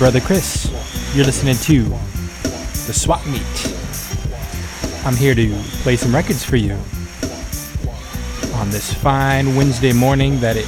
[0.00, 0.64] brother Chris.
[1.14, 1.82] You're listening to
[2.86, 3.44] the Swap Meet.
[5.04, 6.72] I'm here to play some records for you
[8.54, 10.64] on this fine Wednesday morning that it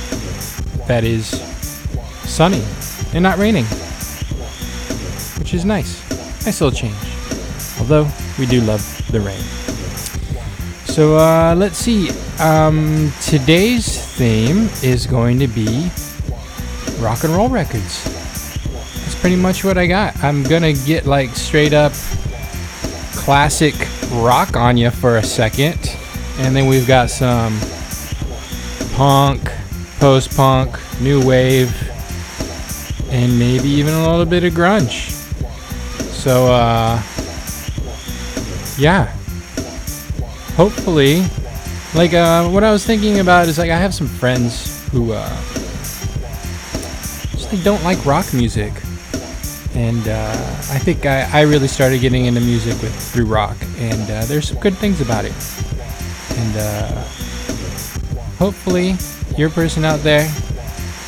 [0.86, 1.28] that is
[2.28, 2.62] sunny
[3.14, 3.64] and not raining,
[5.38, 6.06] which is nice.
[6.44, 6.94] Nice little change.
[7.80, 8.06] Although
[8.38, 9.40] we do love the rain.
[10.84, 12.10] So uh, let's see.
[12.38, 15.90] Um, today's theme is going to be
[16.98, 18.11] rock and roll records.
[19.22, 20.22] Pretty much what I got.
[20.22, 21.92] I'm gonna get like straight up
[23.14, 23.74] classic
[24.10, 25.78] rock on you for a second,
[26.38, 27.56] and then we've got some
[28.94, 29.48] punk,
[30.00, 31.70] post punk, new wave,
[33.10, 35.10] and maybe even a little bit of grunge.
[36.10, 37.00] So, uh,
[38.76, 39.06] yeah.
[40.56, 41.22] Hopefully,
[41.94, 45.28] like, uh, what I was thinking about is like, I have some friends who, uh,
[47.32, 48.72] just don't like rock music.
[49.74, 50.32] And uh,
[50.70, 54.48] I think I, I really started getting into music with through rock, and uh, there's
[54.48, 55.32] some good things about it.
[56.36, 57.04] And uh,
[58.36, 58.96] hopefully,
[59.38, 60.28] you're a person out there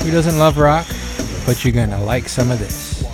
[0.00, 0.86] who doesn't love rock,
[1.44, 3.04] but you're gonna like some of this.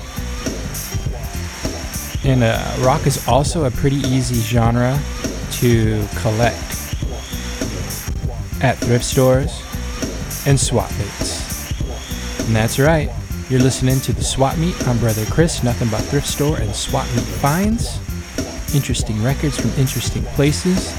[2.25, 5.01] And uh, rock is also a pretty easy genre
[5.53, 6.59] to collect
[8.63, 9.63] at thrift stores
[10.47, 11.71] and swap meets.
[12.47, 13.11] And that's right,
[13.51, 14.77] you're listening to the swap meet.
[14.87, 17.99] I'm Brother Chris, nothing but thrift store and swap meet finds.
[18.77, 20.95] Interesting records from interesting places.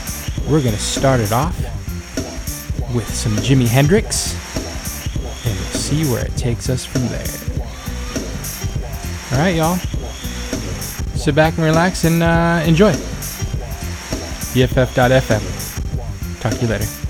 [0.50, 1.58] We're gonna start it off
[2.94, 4.34] with some Jimi Hendrix,
[5.46, 7.26] and we'll see where it takes us from there.
[9.32, 9.78] All right, y'all.
[11.16, 12.92] Sit back and relax and uh, enjoy.
[14.52, 15.42] BFF.FM.
[16.42, 17.01] Talk to you later.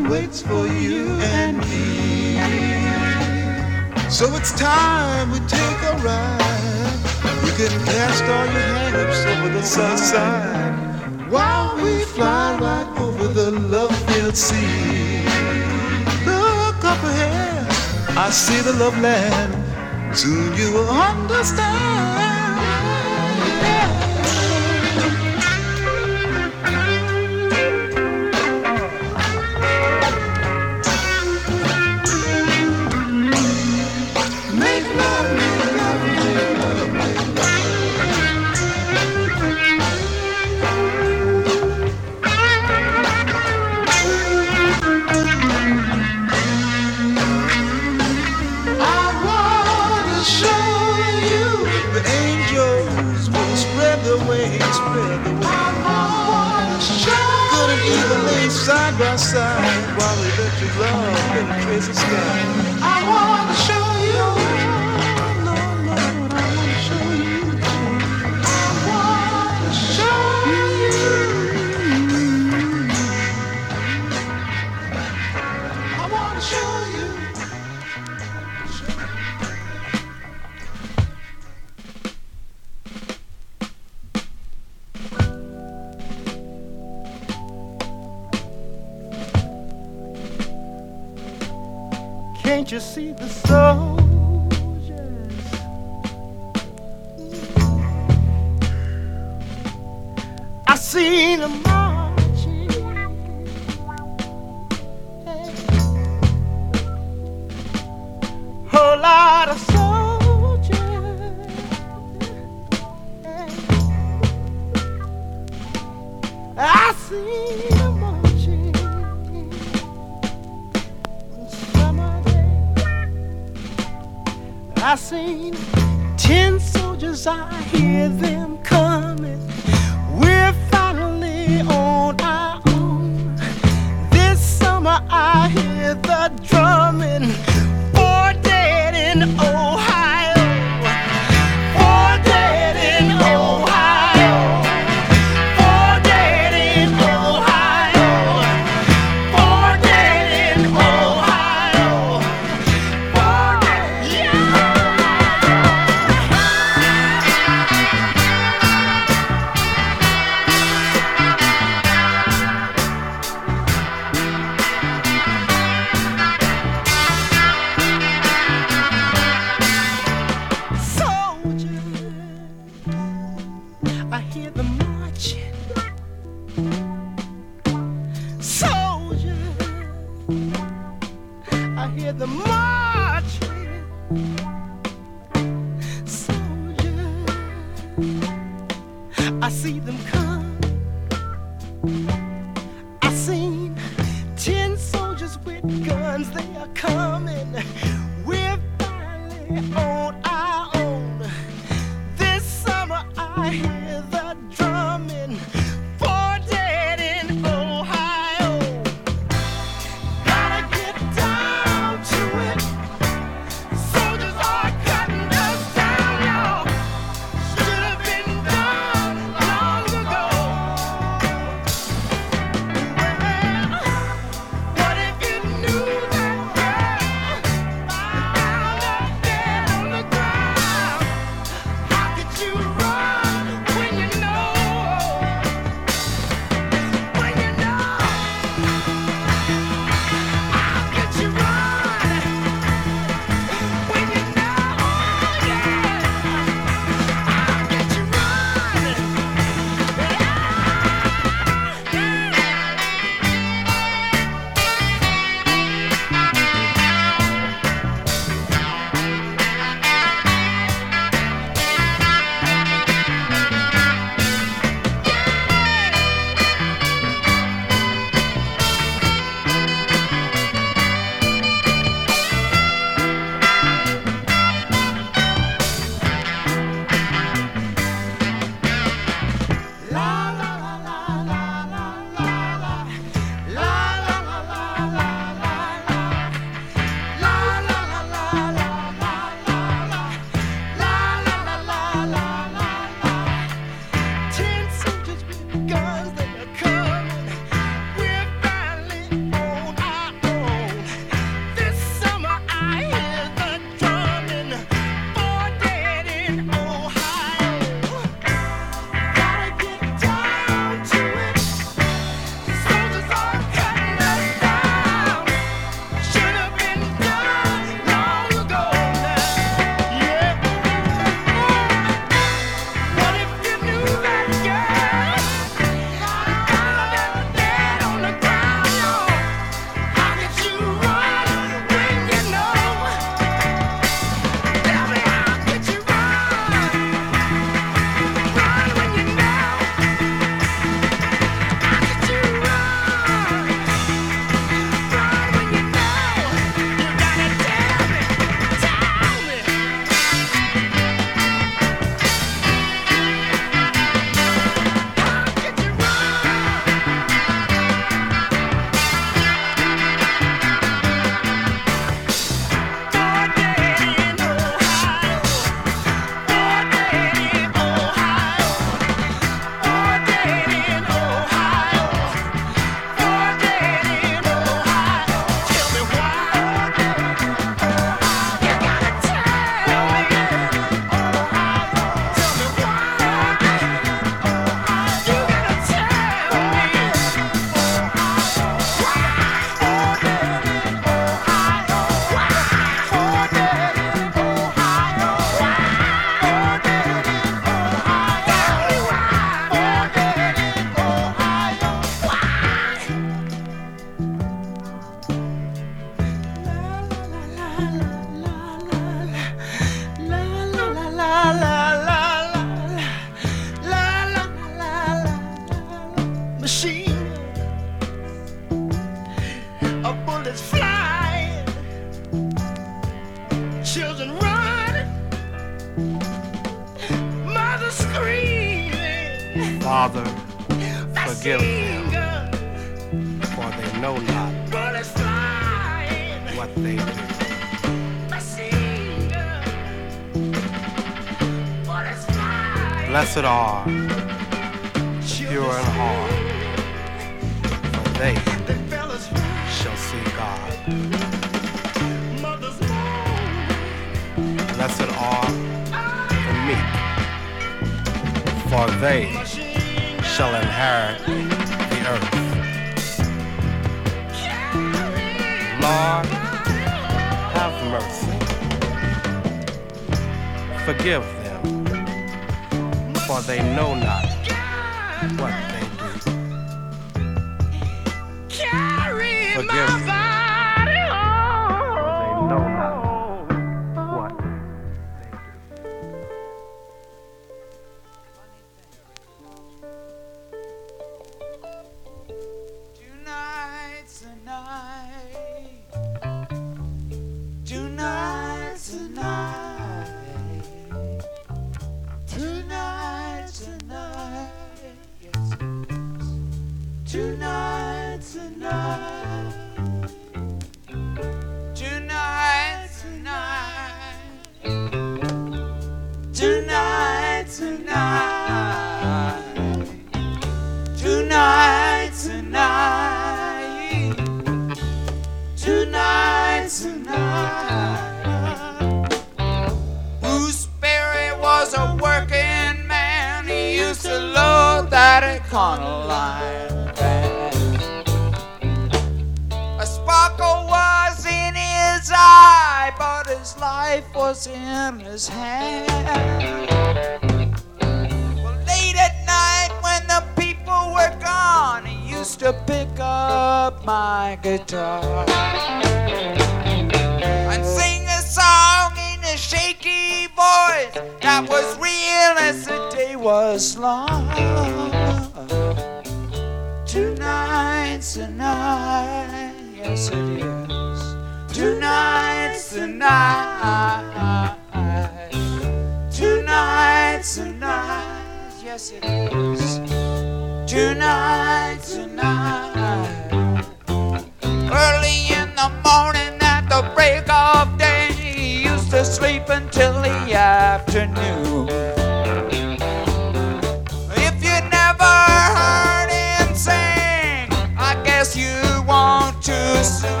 [599.71, 600.00] Soon.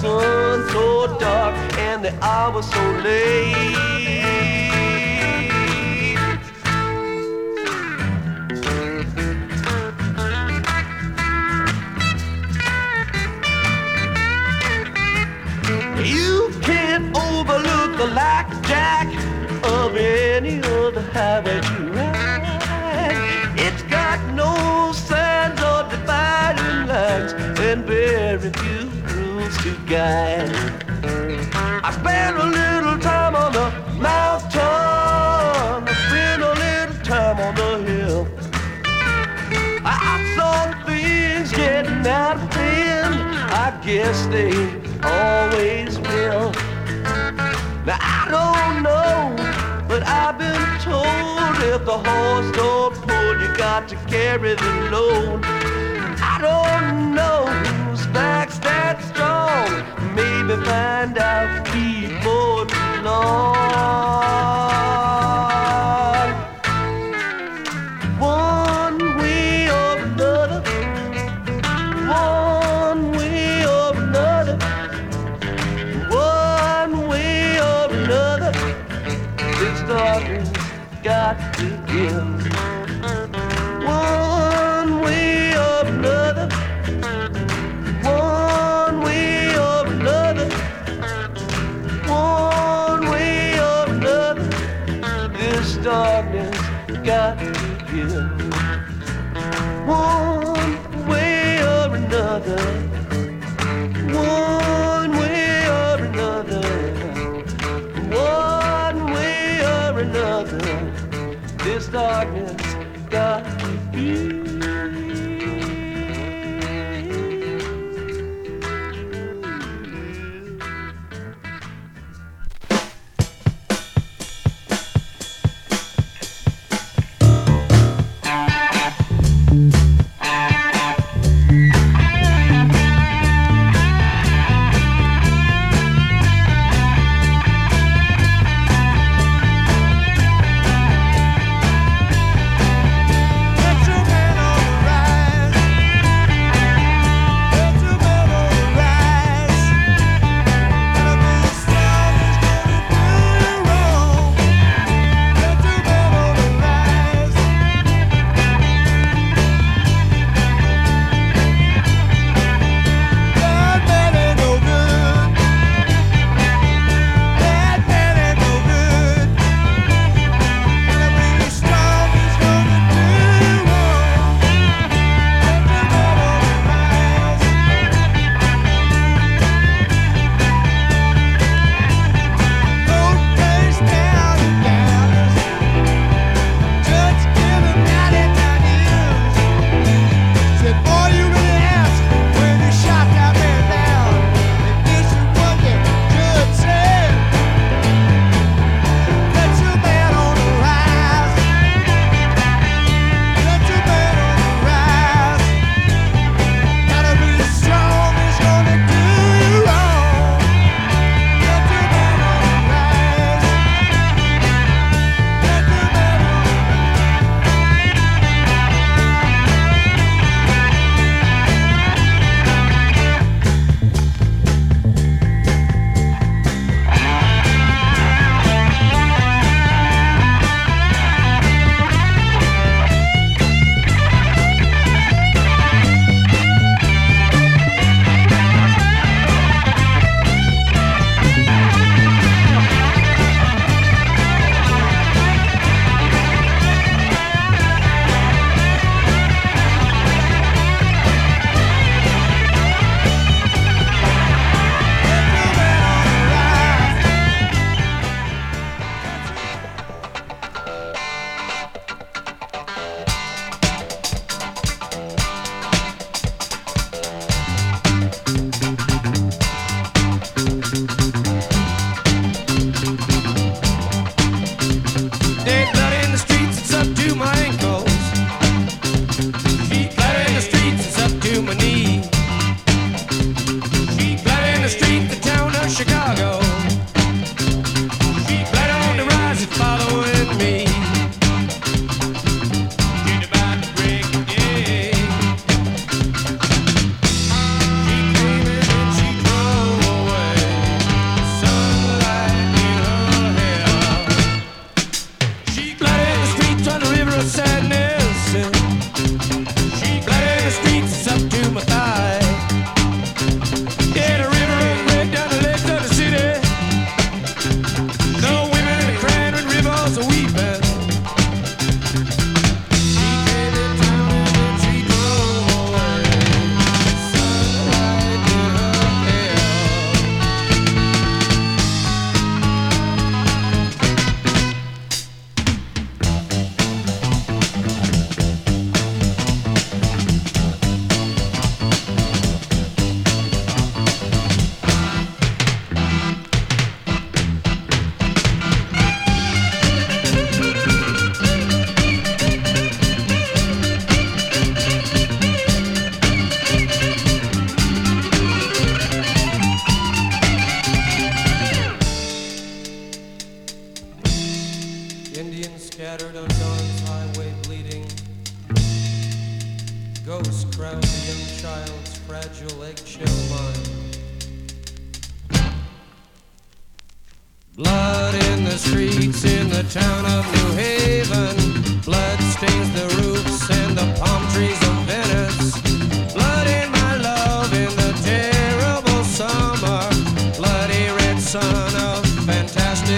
[0.00, 4.19] sun so dark and the hour so late.
[29.92, 37.90] I spend a little time on the mountain, I spend a little time on the
[37.90, 38.28] hill.
[39.84, 43.16] I, I saw things getting out of hand.
[43.50, 44.52] I guess they
[45.02, 46.52] always will.
[47.84, 49.34] Now I don't know,
[49.88, 55.40] but I've been told if the horse don't pull, you got to carry the load.
[56.22, 57.79] I don't know
[60.50, 64.09] baby, find out before too long.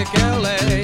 [0.05, 0.82] Fantastic LA.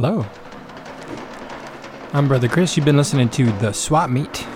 [0.00, 0.24] Hello.
[2.12, 2.76] I'm Brother Chris.
[2.76, 4.46] You've been listening to The Swap Meet.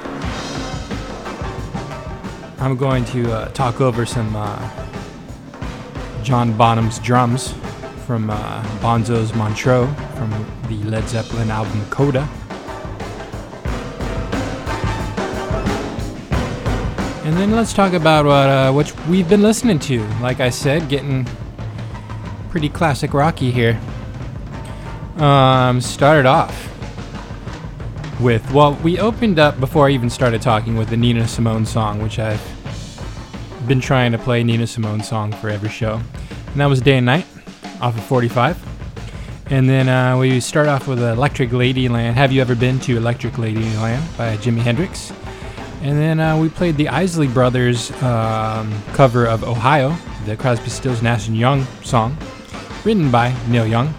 [2.60, 4.70] I'm going to uh, talk over some uh,
[6.22, 7.54] John Bonham's drums
[8.06, 10.30] from uh, Bonzo's Montreux from
[10.68, 12.20] the Led Zeppelin album Coda.
[17.24, 20.06] And then let's talk about what uh, what we've been listening to.
[20.20, 21.26] Like I said, getting
[22.48, 23.80] pretty classic rocky here.
[25.22, 26.68] Um, started off
[28.20, 32.02] with well, we opened up before I even started talking with the Nina Simone song,
[32.02, 32.42] which I've
[33.68, 36.00] been trying to play Nina Simone song for every show,
[36.46, 37.24] and that was Day and Night
[37.80, 38.60] off of 45.
[39.52, 42.14] And then uh, we start off with Electric Ladyland.
[42.14, 45.12] Have you ever been to Electric Ladyland by Jimi Hendrix?
[45.82, 49.96] And then uh, we played the Isley Brothers um, cover of Ohio,
[50.26, 52.16] the Crosby, Stills, Nash and Young song,
[52.84, 53.94] written by Neil Young.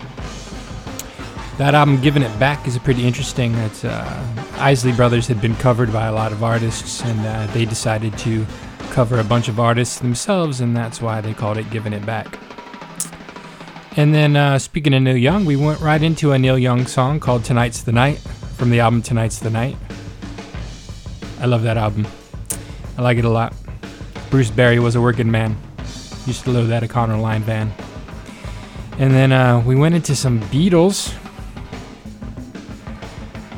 [1.57, 3.53] That album, Giving It Back, is pretty interesting.
[3.55, 7.63] It's uh, Isley Brothers had been covered by a lot of artists, and uh, they
[7.63, 8.43] decided to
[8.89, 12.39] cover a bunch of artists themselves, and that's why they called it Giving It Back.
[13.95, 17.19] And then, uh, speaking of Neil Young, we went right into a Neil Young song
[17.19, 18.17] called Tonight's the Night
[18.57, 19.77] from the album Tonight's the Night.
[21.39, 22.07] I love that album.
[22.97, 23.53] I like it a lot.
[24.31, 25.55] Bruce Berry was a working man.
[26.25, 27.71] Used to load that Econoline van.
[28.97, 31.13] And then uh, we went into some Beatles.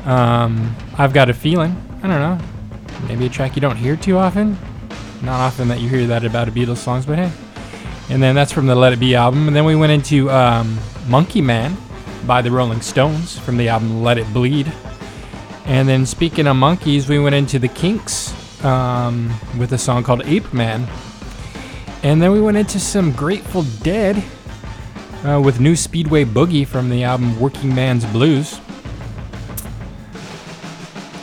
[0.06, 1.76] Um, I've got a feeling.
[2.02, 2.38] I don't know.
[3.08, 4.56] Maybe a track you don't hear too often.
[5.22, 7.32] Not often that you hear that about a Beatles songs, but hey.
[8.08, 9.48] And then that's from the Let It Be album.
[9.48, 10.78] And then we went into um,
[11.08, 11.76] Monkey Man
[12.24, 14.72] by the Rolling Stones from the album Let It Bleed.
[15.64, 18.32] And then speaking of monkeys, we went into the Kinks
[18.64, 20.86] um, with a song called Ape Man.
[22.04, 24.22] And then we went into some Grateful Dead
[25.24, 28.60] uh, with New Speedway Boogie from the album Workingman's Blues.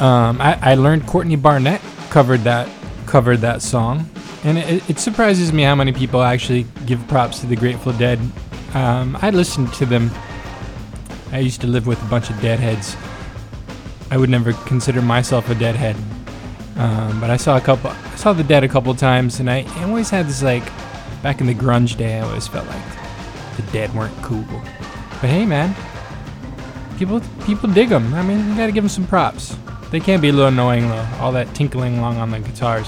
[0.04, 1.80] Um, I, I learned Courtney Barnett
[2.10, 2.68] covered that
[3.06, 4.10] covered that song,
[4.44, 8.20] and it, it surprises me how many people actually give props to the Grateful Dead.
[8.74, 10.12] Um, I listened to them.
[11.32, 12.98] I used to live with a bunch of deadheads.
[14.12, 15.96] I would never consider myself a deadhead,
[16.76, 17.92] um, but I saw a couple.
[17.92, 20.66] I saw the Dead a couple times, and I always had this like
[21.22, 22.18] back in the grunge day.
[22.18, 24.44] I always felt like the Dead weren't cool.
[25.22, 25.74] But hey, man,
[26.98, 28.14] people people dig them.
[28.14, 29.56] I mean, you gotta give them some props.
[29.94, 32.88] They can be a little annoying though, all that tinkling along on the guitars.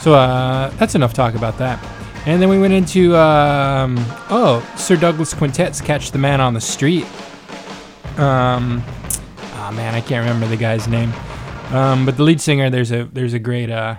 [0.00, 1.84] So uh, that's enough talk about that.
[2.26, 3.96] And then we went into um,
[4.30, 7.06] oh Sir Douglas Quintet's "Catch the Man on the Street."
[8.18, 11.12] Um, oh man, I can't remember the guy's name.
[11.72, 13.96] Um, but the lead singer, there's a there's a great uh,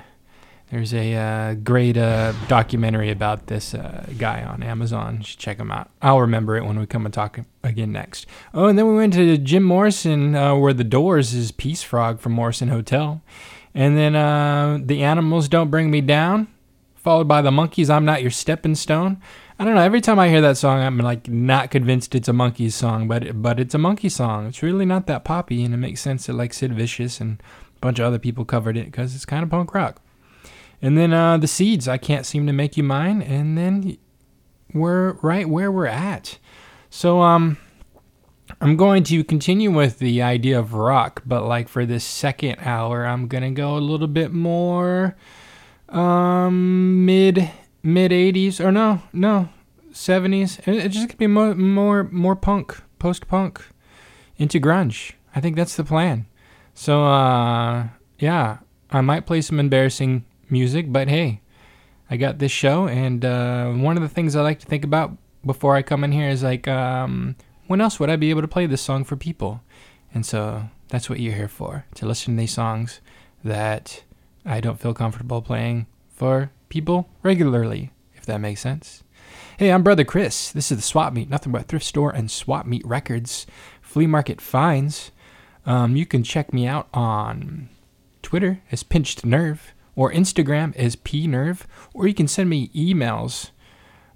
[0.70, 5.18] there's a uh, great uh, documentary about this uh, guy on Amazon.
[5.20, 5.90] You should check him out.
[6.02, 8.26] I'll remember it when we come and talk again next.
[8.54, 12.20] Oh, and then we went to Jim Morrison, uh, where the Doors is Peace Frog
[12.20, 13.22] from Morrison Hotel,
[13.74, 16.48] and then uh, the Animals Don't Bring Me Down,
[16.96, 19.22] followed by the Monkees I'm Not Your Stepping Stone.
[19.58, 19.82] I don't know.
[19.82, 23.42] Every time I hear that song, I'm like not convinced it's a Monkees song, but
[23.42, 24.48] but it's a Monkey song.
[24.48, 27.42] It's really not that poppy, and it makes sense that like Sid Vicious and
[27.76, 30.02] a bunch of other people covered it because it's kind of punk rock.
[30.82, 33.22] And then uh, the seeds, I can't seem to make you mine.
[33.22, 33.98] And then
[34.74, 36.38] we're right where we're at.
[36.90, 37.58] So um,
[38.62, 43.06] I'm going to continue with the idea of rock, but like for this second hour,
[43.06, 45.16] I'm gonna go a little bit more
[45.90, 47.50] um, mid
[47.84, 49.50] mid 80s or no no
[49.92, 50.60] 70s.
[50.68, 53.64] It's just gonna be more more more punk, post punk,
[54.38, 55.14] into grunge.
[55.36, 56.26] I think that's the plan.
[56.74, 57.88] So uh,
[58.20, 58.60] yeah,
[58.92, 61.42] I might play some embarrassing music, but hey,
[62.10, 65.18] I got this show, and uh, one of the things I like to think about
[65.46, 67.36] before I come in here is like, um,
[67.68, 69.62] when else would I be able to play this song for people?
[70.14, 73.02] And so that's what you're here for to listen to these songs
[73.44, 74.04] that
[74.46, 79.04] I don't feel comfortable playing for people regularly, if that makes sense.
[79.58, 80.52] Hey, I'm Brother Chris.
[80.52, 83.46] This is the Swap Meet, nothing but thrift store and Swap Meet Records,
[83.82, 85.12] flea market finds.
[85.66, 87.70] Um, you can check me out on
[88.22, 93.50] Twitter as Pinched Nerve or Instagram as pnerve, or you can send me emails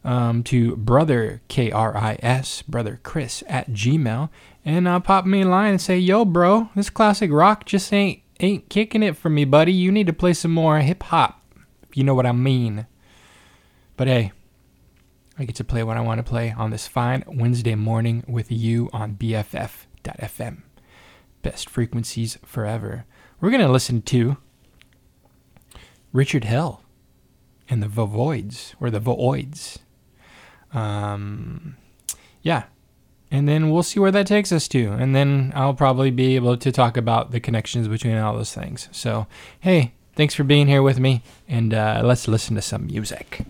[0.05, 4.29] um, to brother K R I S brother Chris at Gmail,
[4.63, 8.69] and pop me a line and say, "Yo, bro, this classic rock just ain't ain't
[8.69, 9.73] kicking it for me, buddy.
[9.73, 11.43] You need to play some more hip hop.
[11.89, 12.86] If you know what I mean."
[13.97, 14.32] But hey,
[15.38, 18.51] I get to play what I want to play on this fine Wednesday morning with
[18.51, 20.61] you on BFF.FM.
[21.41, 23.05] Best frequencies forever.
[23.39, 24.38] We're gonna listen to
[26.14, 26.84] Richard Hell
[27.70, 29.80] and the Voidoids or the Voids.
[30.74, 31.78] Um,
[32.41, 32.64] yeah.
[33.30, 34.91] And then we'll see where that takes us to.
[34.91, 38.89] And then I'll probably be able to talk about the connections between all those things.
[38.91, 39.26] So,
[39.62, 41.24] hey, thanks for being here with me.
[41.47, 43.45] And uh, let's listen to some music.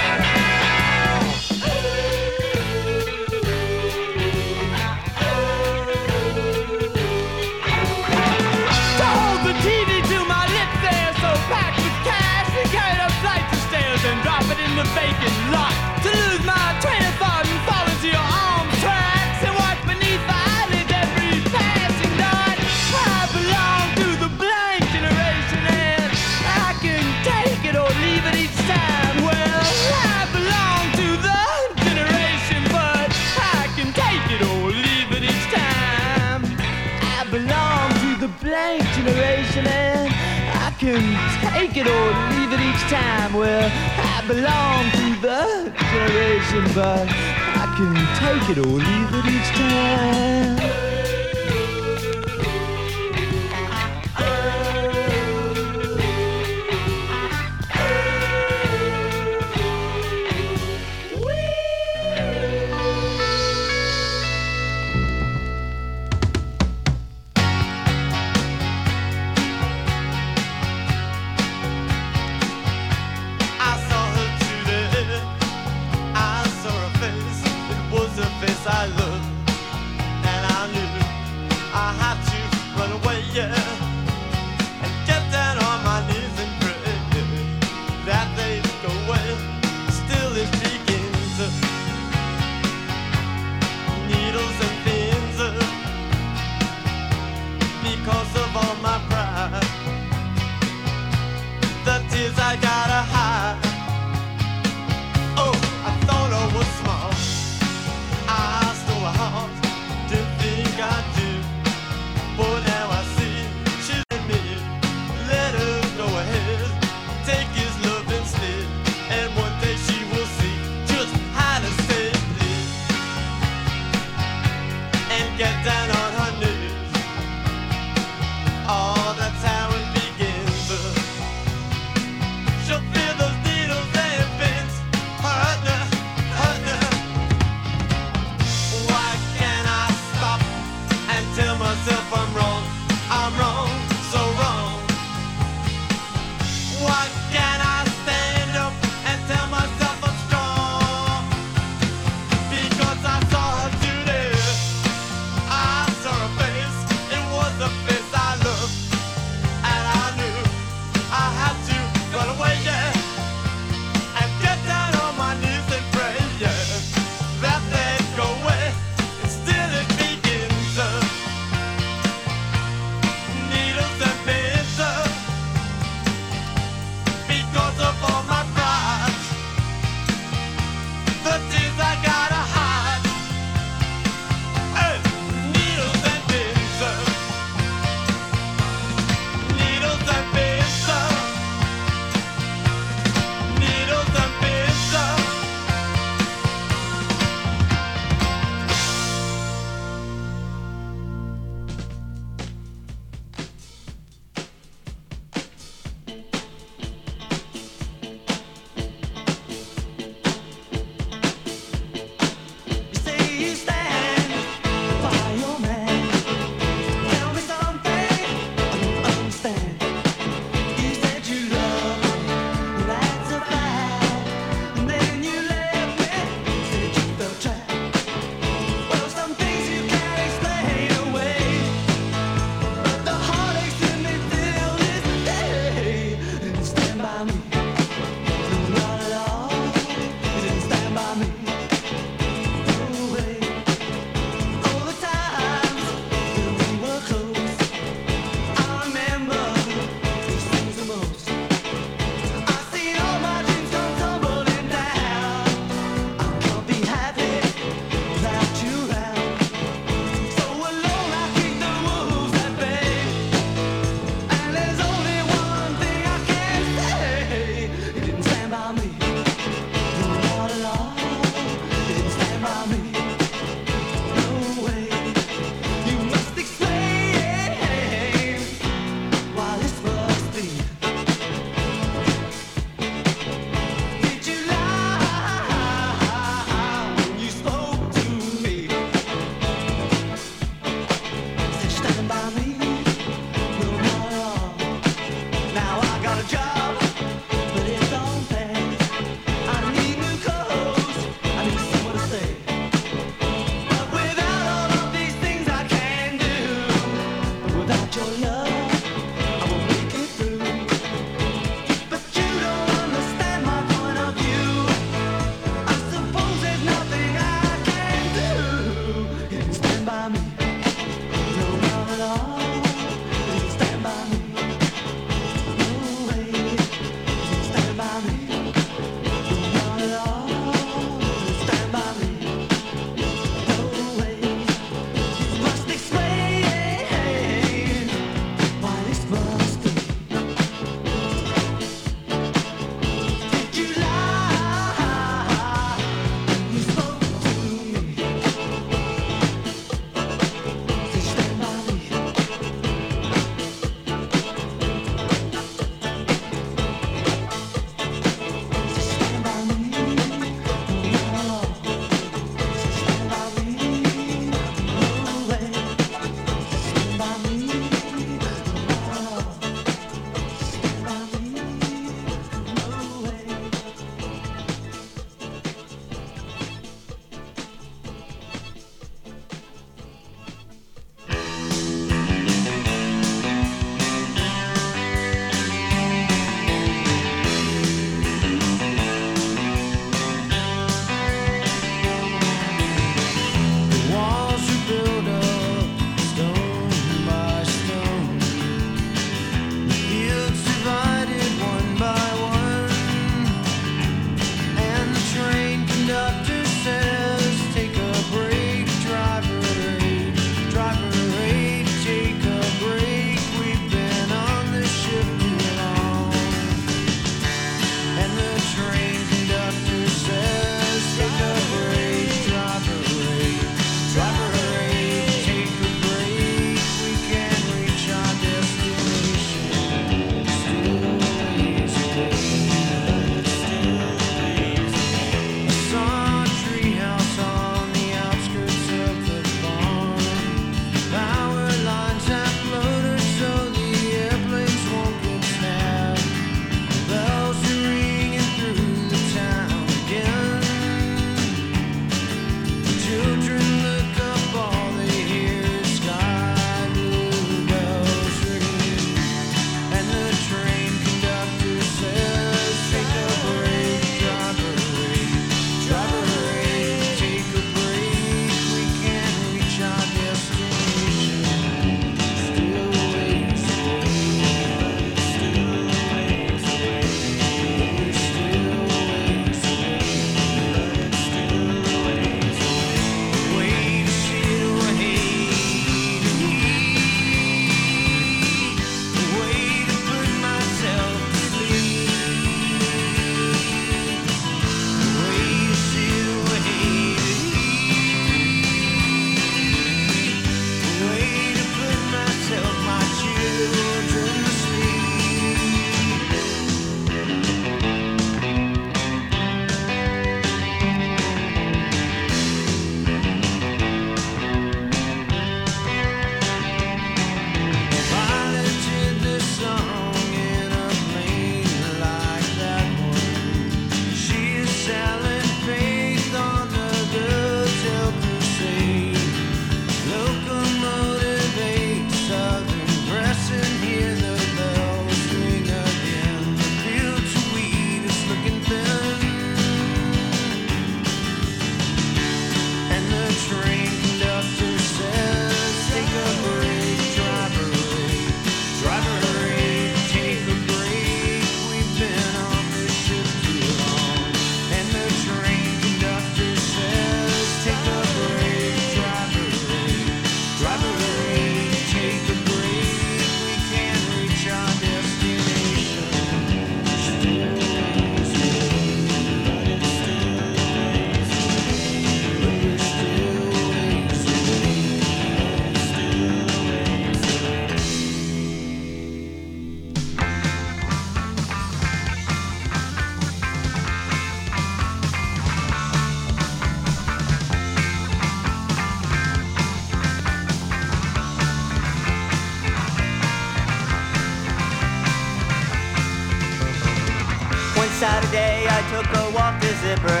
[599.63, 600.00] Walk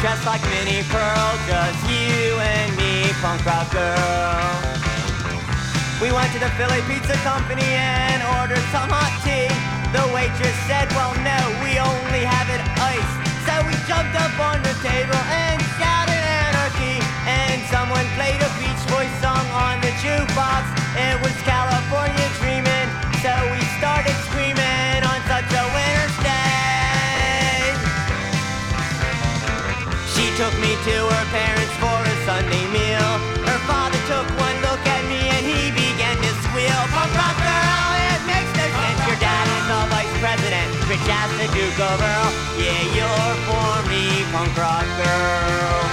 [0.00, 4.56] slam dance to a dress like Minnie Pearl, just you and me, punk rock girl.
[6.00, 9.48] We went to the Philly Pizza Company and ordered some hot tea.
[9.92, 13.16] The waitress said, well no, we only have it iced.
[13.46, 17.00] So we jumped up on the table and shouted anarchy.
[17.26, 20.64] And someone played a Beach Boys song on the jukebox.
[20.96, 22.15] It was California
[30.84, 33.10] to her parents for a Sunday meal.
[33.48, 36.80] Her father took one look at me and he began to squeal.
[36.92, 39.00] Punk rock girl, it makes no sense.
[39.08, 42.30] Your dad is the vice president, rich as the Duke of Earl.
[42.60, 45.85] Yeah, you're for me, punk rock girl.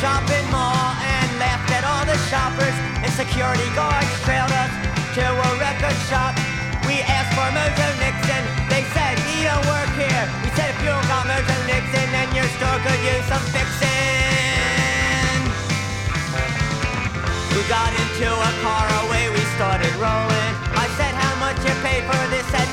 [0.00, 2.76] Shopping mall and laughed at all the shoppers.
[3.00, 4.72] And security guards trailed us
[5.16, 6.36] to a record shop.
[6.84, 8.44] We asked for Mojo Nixon.
[8.68, 10.24] They said he don't work here.
[10.44, 15.40] We said if you don't got Mojo Nixon, then your store could use some fixing.
[17.56, 20.52] We got into a car away, we started rolling.
[20.76, 22.65] I said how much you pay for this?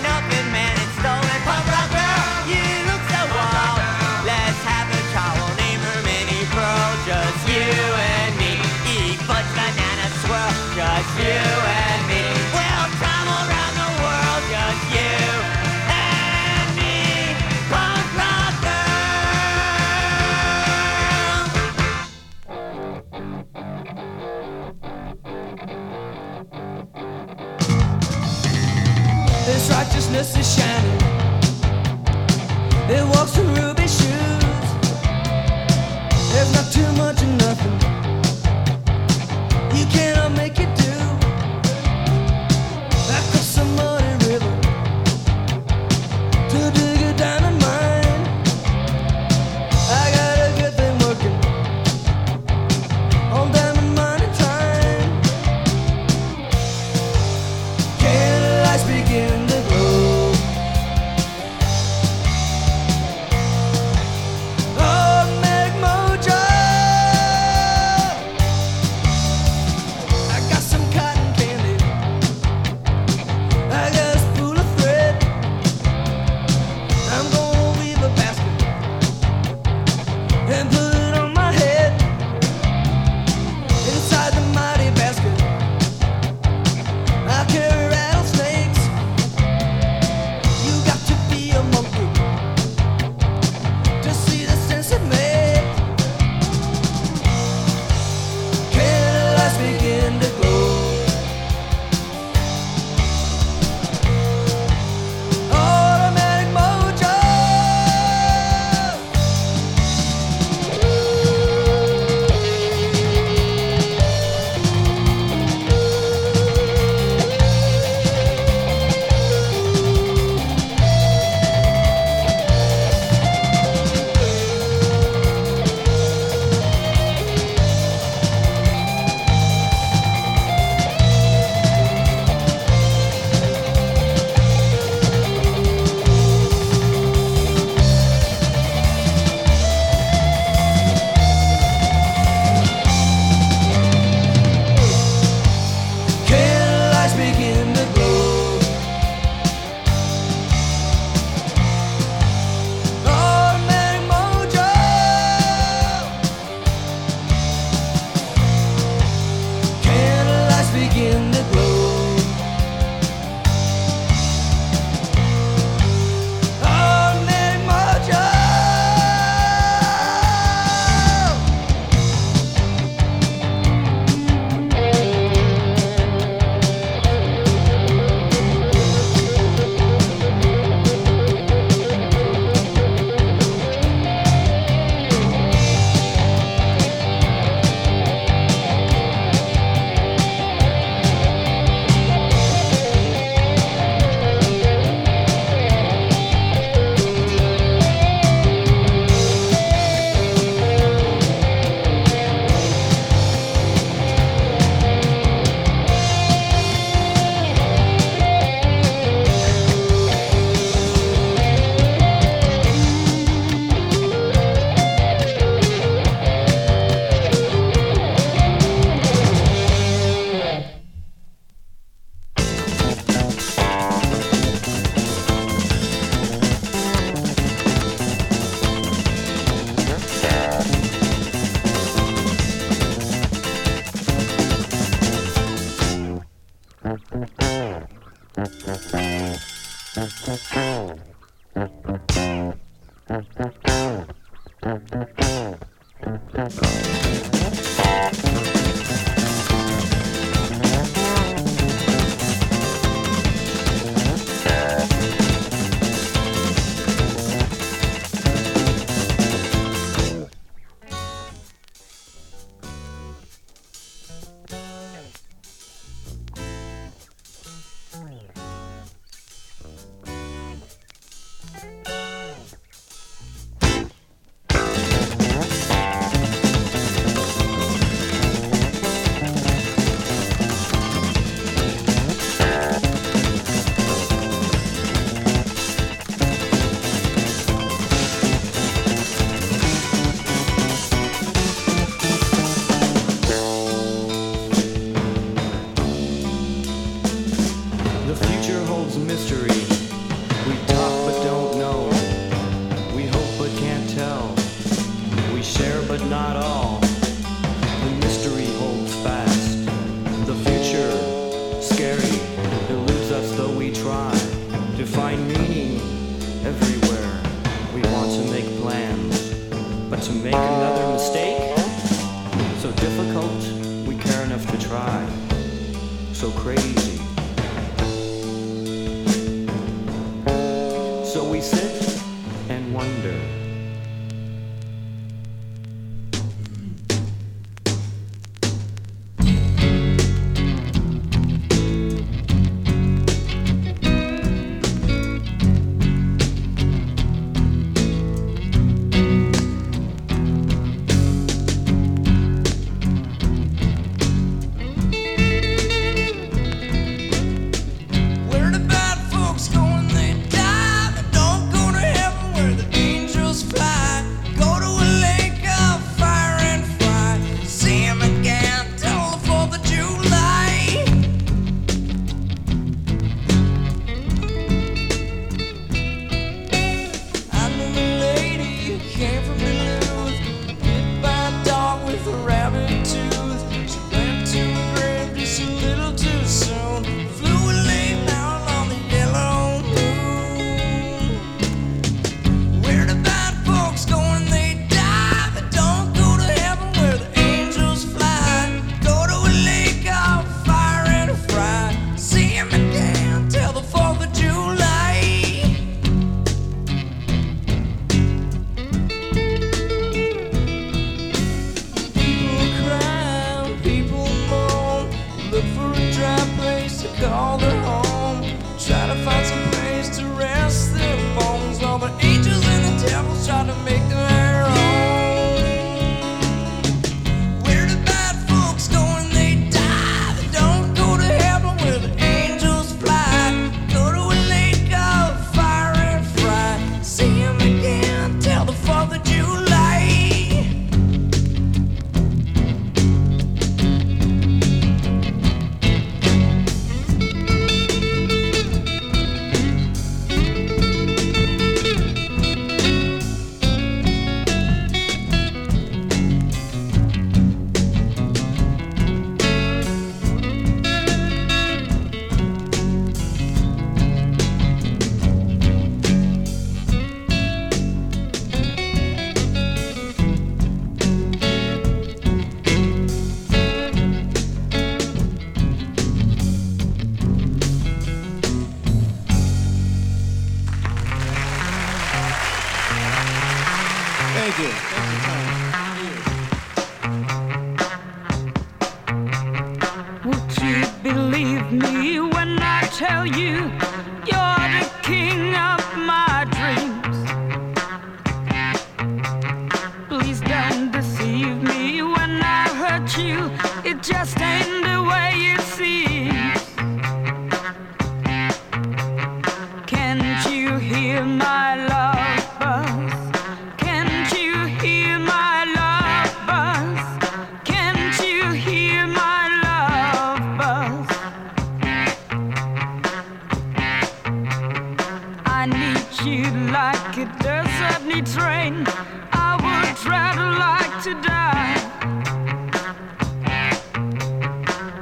[526.54, 528.64] like a desert needs rain,
[529.12, 531.56] I would travel like to die.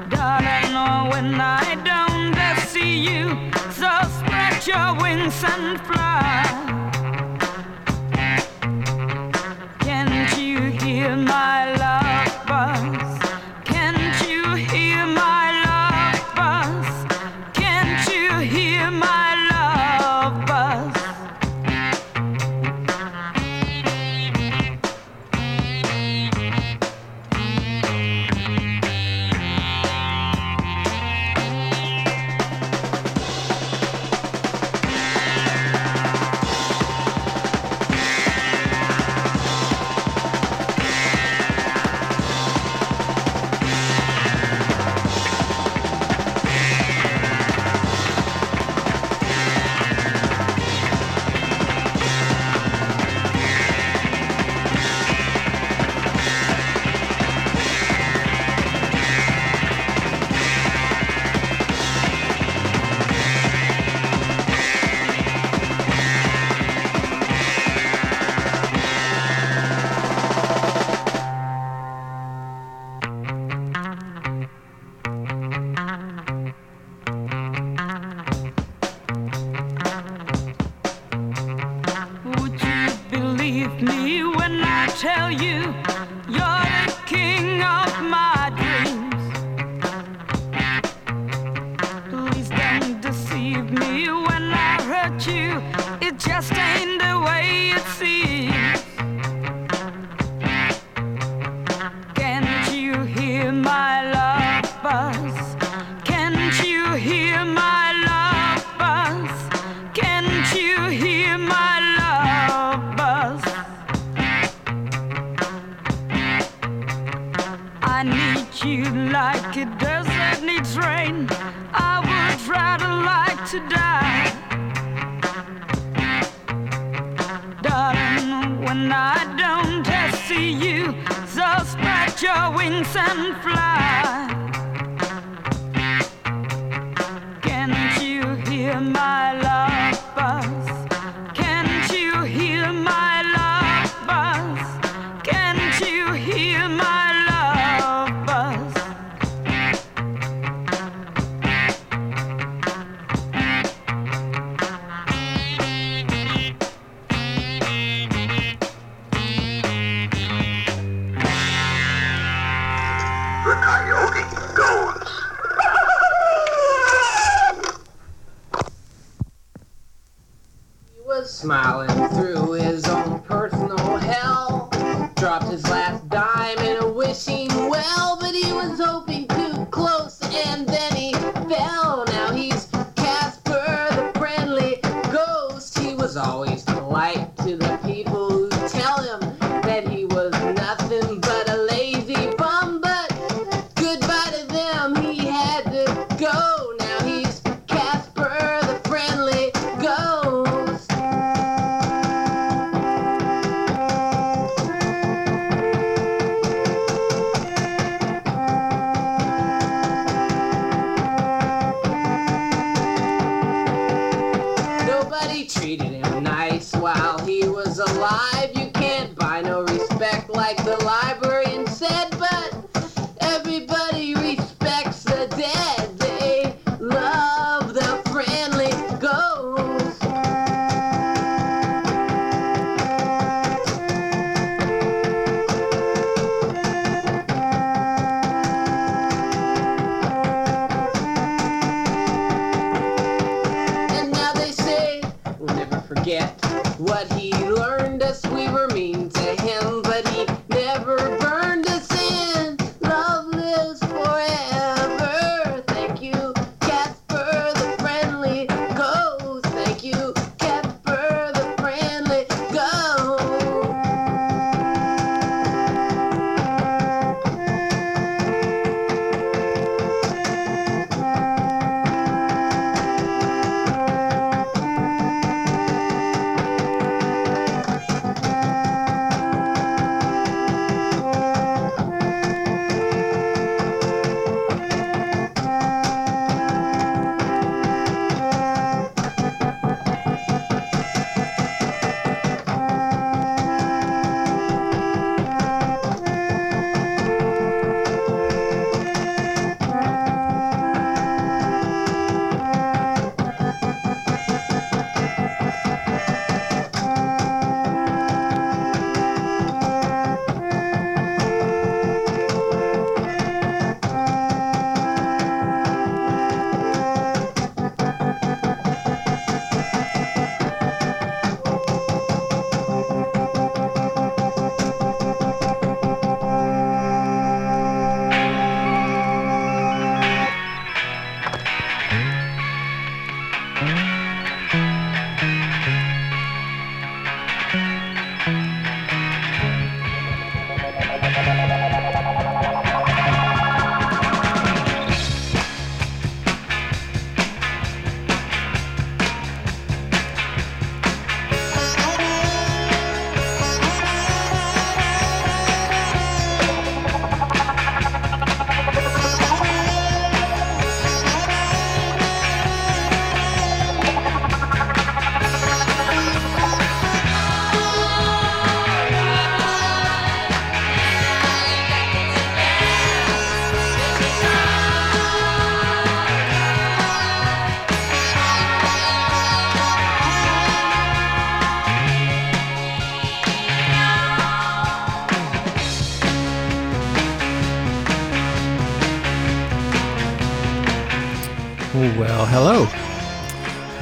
[0.09, 2.35] Darling, oh, when I don't
[2.67, 6.70] see you, so spread your wings and fly.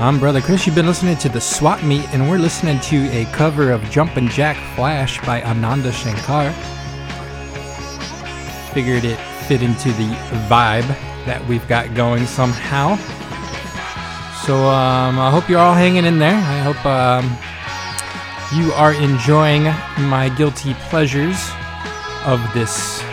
[0.10, 0.65] I'm Brother Chris.
[0.65, 4.27] You've been listening to the Swap Meet, and we're listening to a cover of Jumpin'
[4.27, 6.52] Jack Flash by Ananda Shankar.
[8.73, 10.10] Figured it fit into the
[10.49, 10.88] vibe
[11.27, 12.95] that we've got going somehow.
[14.48, 16.34] So um, I hope you're all hanging in there.
[16.34, 17.26] I hope um,
[18.60, 19.65] you are enjoying
[20.10, 21.38] my guilty pleasures
[22.26, 23.03] of this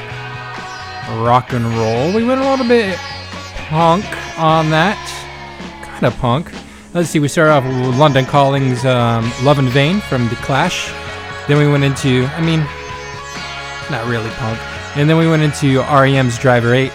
[1.23, 2.15] rock and roll.
[2.15, 2.99] We went a little bit
[3.69, 4.07] punk
[4.39, 4.97] on that,
[5.83, 6.56] kind of punk.
[6.97, 7.19] Let's see.
[7.19, 10.91] We started off with London Calling's um, "Love in Vain" from The Clash.
[11.47, 12.61] Then we went into, I mean,
[13.91, 14.59] not really punk.
[14.97, 16.91] And then we went into REM's Driver 8.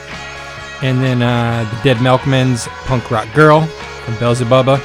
[0.82, 4.80] And then uh, the Dead Milkmen's Punk Rock Girl from Beelzebubba.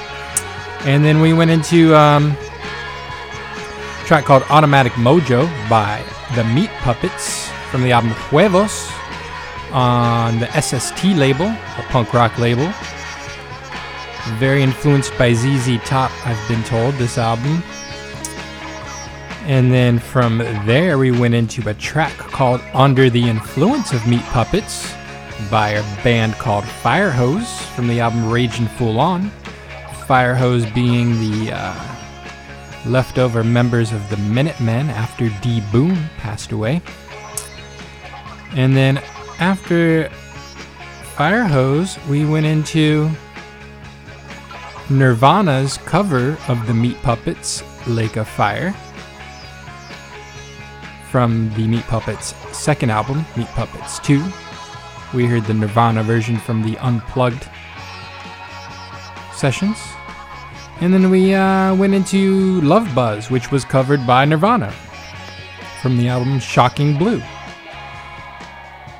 [0.84, 2.36] And then we went into um,
[4.02, 8.92] a track called Automatic Mojo by the Meat Puppets from the album Huevos
[9.72, 12.70] on the SST label, a punk rock label.
[14.34, 17.62] Very influenced by ZZ Top, I've been told, this album.
[19.46, 24.24] And then from there, we went into a track called Under the Influence of Meat
[24.24, 24.92] Puppets
[25.50, 29.30] by a band called Firehose from the album Raging Full On.
[30.06, 31.96] Firehose being the uh,
[32.86, 35.62] leftover members of the Minutemen after D.
[35.72, 36.82] Boon passed away.
[38.52, 38.98] And then
[39.38, 40.10] after
[41.14, 43.10] Firehose, we went into
[44.88, 48.72] Nirvana's cover of the Meat Puppets' Lake of Fire
[51.10, 54.22] from the Meat Puppets' second album, Meat Puppets 2.
[55.12, 57.48] We heard the Nirvana version from the Unplugged
[59.34, 59.76] sessions.
[60.80, 64.72] And then we uh, went into Love Buzz, which was covered by Nirvana
[65.82, 67.20] from the album Shocking Blue.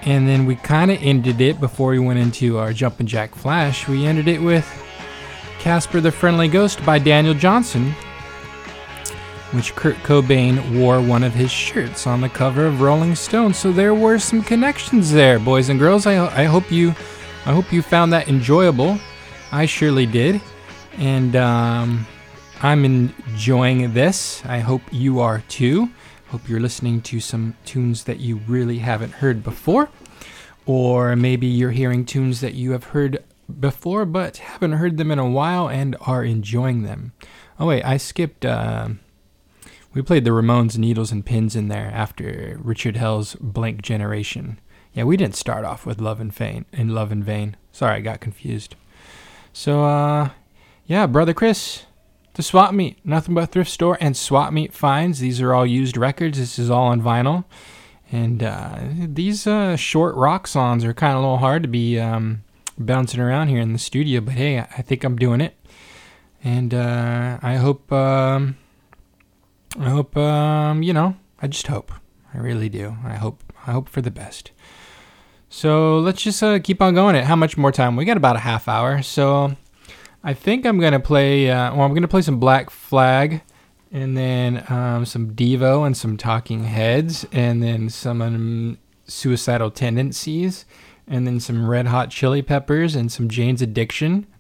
[0.03, 3.87] And then we kind of ended it before we went into our Jumpin' Jack Flash.
[3.87, 4.83] We ended it with
[5.59, 7.93] Casper the Friendly Ghost by Daniel Johnston,
[9.53, 13.55] which Kurt Cobain wore one of his shirts on the cover of Rolling Stone.
[13.55, 16.07] So there were some connections there, boys and girls.
[16.07, 16.91] I, I hope you,
[17.45, 18.99] I hope you found that enjoyable.
[19.53, 20.41] I surely did,
[20.99, 22.07] and um,
[22.63, 24.45] I'm enjoying this.
[24.45, 25.91] I hope you are too.
[26.29, 29.89] Hope you're listening to some tunes that you really haven't heard before,
[30.67, 33.23] or maybe you're hearing tunes that you have heard
[33.61, 37.13] before but haven't heard them in a while and are enjoying them.
[37.59, 38.45] Oh wait, I skipped.
[38.45, 38.91] Uh,
[39.95, 44.61] we played the Ramones Needles and Pins in there after Richard Hell's Blank Generation.
[44.93, 47.57] Yeah, we didn't start off with Love and Vain in Love and Vain.
[47.73, 48.75] Sorry, I got confused.
[49.53, 50.31] So uh
[50.87, 51.85] yeah, brother Chris,
[52.35, 55.19] the swap meet, nothing but thrift store and swap meet finds.
[55.19, 56.39] These are all used records.
[56.39, 57.45] This is all on vinyl.
[58.13, 61.99] And uh, these uh, short rock songs are kind of a little hard to be
[61.99, 62.45] um,
[62.79, 65.57] bouncing around here in the studio, but hey, I think I'm doing it.
[66.45, 68.57] And uh, I hope um,
[69.79, 71.17] I hope um, you know.
[71.41, 71.93] I just hope.
[72.33, 72.97] I really do.
[73.05, 73.43] I hope.
[73.67, 74.53] I hope for the best.
[75.49, 77.17] So let's just uh, keep on going.
[77.17, 77.25] It.
[77.25, 77.97] How much more time?
[77.97, 79.03] We got about a half hour.
[79.03, 79.57] So
[80.23, 81.51] I think I'm gonna play.
[81.51, 83.43] Uh, well, I'm gonna play some Black Flag,
[83.93, 90.65] and then um, some Devo and some Talking Heads, and then some um, Suicidal Tendencies,
[91.07, 94.27] and then some Red Hot Chili Peppers, and some Jane's Addiction.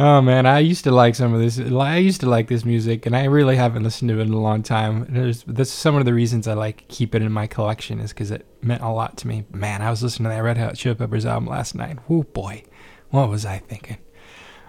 [0.00, 1.58] Oh man, I used to like some of this.
[1.58, 4.38] I used to like this music, and I really haven't listened to it in a
[4.38, 5.06] long time.
[5.08, 8.30] There's, that's some of the reasons I like keep it in my collection is because
[8.30, 9.44] it meant a lot to me.
[9.52, 11.98] Man, I was listening to that Red Hot Chili Peppers album last night.
[12.08, 12.62] Oh boy,
[13.10, 13.96] what was I thinking?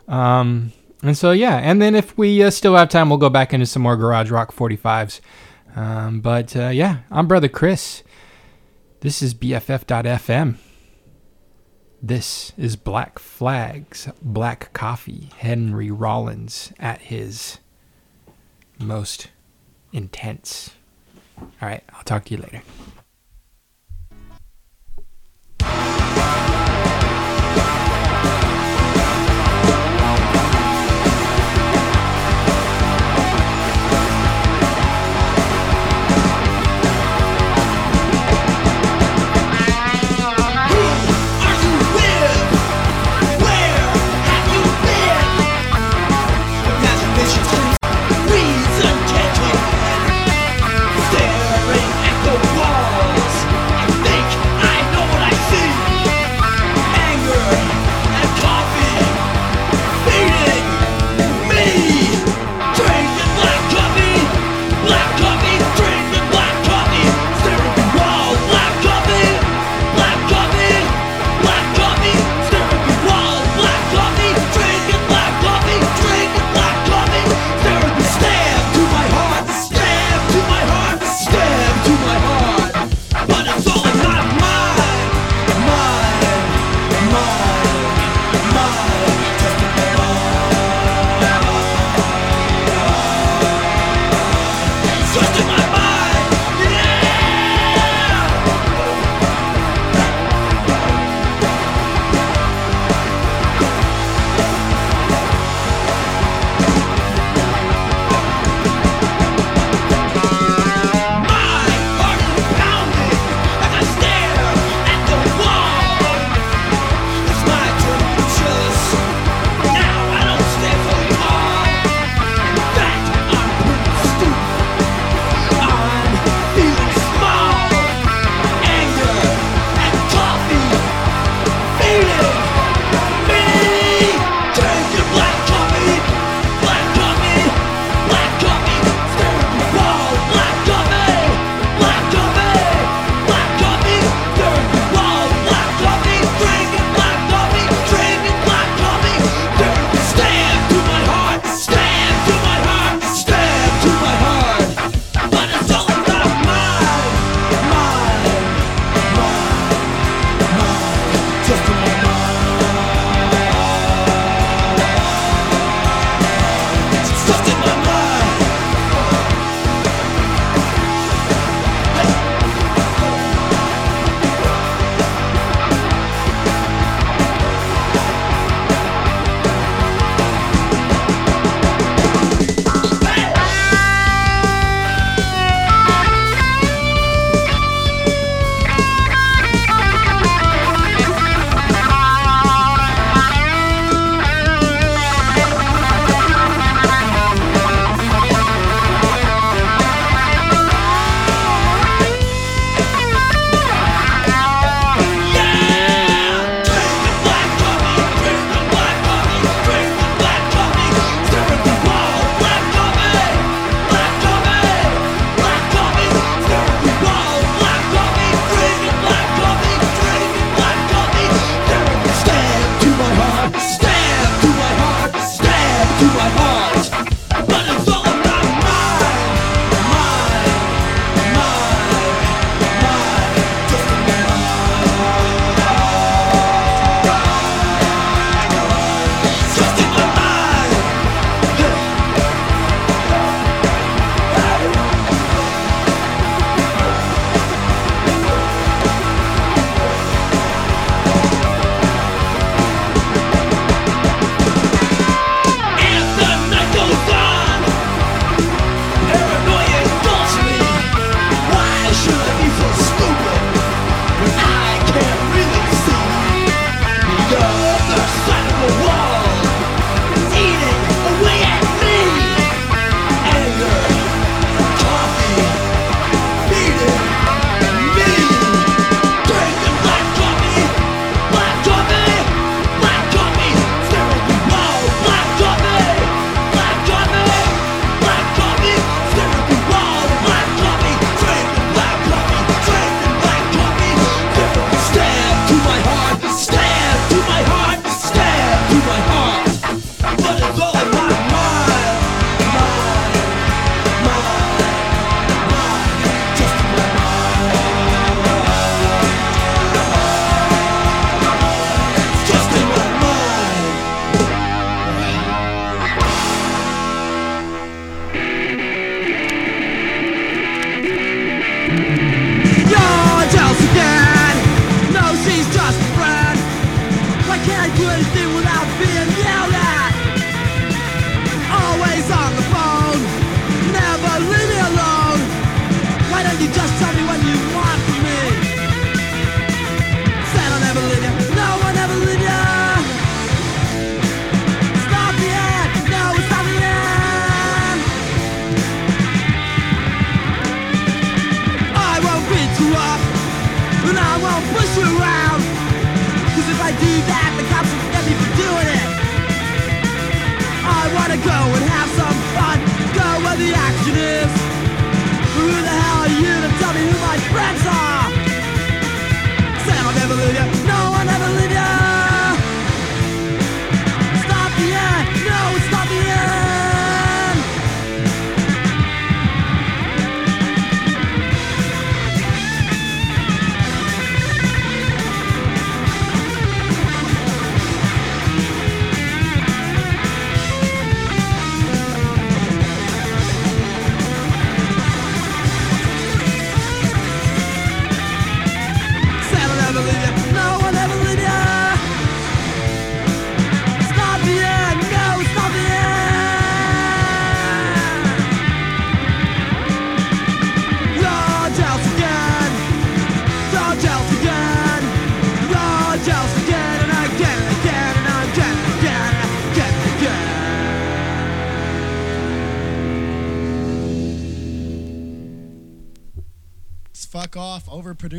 [0.08, 0.72] Um,
[1.04, 3.68] and so yeah, and then if we uh, still have time, we'll go back into
[3.68, 5.20] some more garage rock 45s.
[5.76, 8.02] Um, but uh, yeah, I'm brother Chris.
[9.02, 10.58] This is BFF.FM.
[12.02, 17.60] This is Black Flags, Black Coffee, Henry Rollins at his
[18.78, 19.30] most
[19.94, 20.72] intense.
[21.40, 22.62] All right, I'll talk to you later.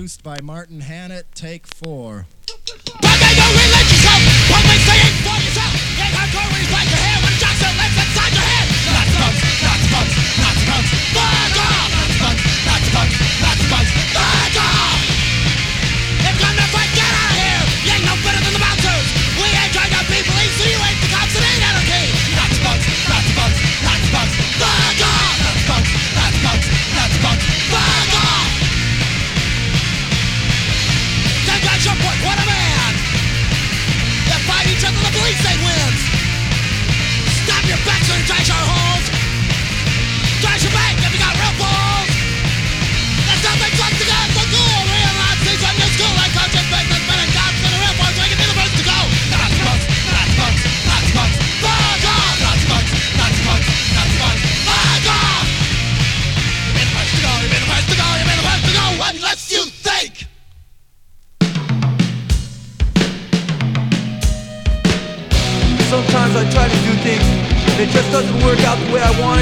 [0.01, 1.20] Overproduced by Martin Hannett,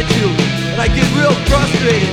[0.07, 0.27] to.
[0.75, 2.13] And I get real frustrated.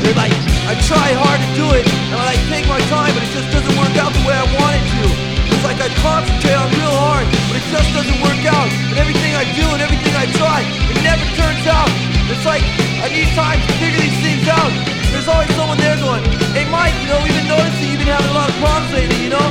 [0.00, 0.32] They're like,
[0.64, 3.48] I try hard to do it and I like take my time, but it just
[3.52, 5.04] doesn't work out the way I want it to.
[5.52, 8.68] It's like I concentrate on real hard, but it just doesn't work out.
[8.92, 11.90] And everything I do and everything I try, it never turns out.
[12.32, 12.64] It's like
[13.04, 14.72] I need time to figure these things out.
[15.12, 16.24] There's always someone there going,
[16.56, 19.20] Hey Mike, you know, we've been noticing you've been having a lot of problems lately,
[19.20, 19.48] you know?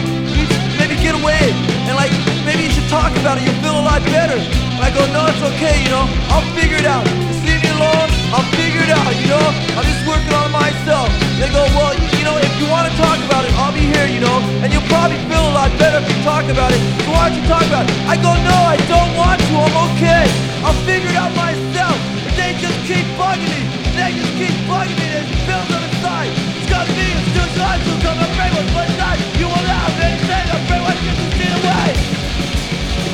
[0.82, 1.54] Maybe get away
[1.90, 2.14] and like
[2.48, 4.40] maybe you should talk about it, you'll feel a lot better.
[4.40, 7.03] And I go, no, it's okay, you know, I'll figure it out.
[7.03, 9.44] Just leave me alone, I'll figure it out, you know?
[9.76, 11.11] I'm just working on myself.
[11.36, 14.07] They go, well, you know, if you want to talk about it, I'll be here,
[14.07, 16.80] you know, and you'll probably feel a lot better if you talk about it.
[17.03, 17.91] So why don't you talk about it?
[18.07, 20.24] I go, no, I don't want to, I'm okay.
[20.64, 21.99] I'll figure it out myself.
[22.24, 23.61] But they just keep bugging me.
[23.91, 25.07] They just keep bugging me.
[25.11, 26.32] There's bills on the side.
[26.32, 29.19] It's got me, it's two sides, so come afraid what's one side.
[29.36, 31.27] You won't have anything, afraid what you can see away.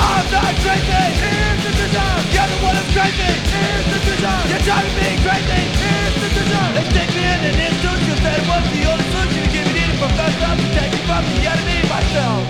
[0.04, 2.22] I'm not crazy, here's the design.
[2.36, 4.44] You're the one that's crazy, here's the design.
[4.52, 6.72] You're driving me crazy, here's the design.
[6.76, 9.84] They stick me in an institution, said it was the only solution to give me
[9.88, 12.44] the professor to take me from the enemy myself.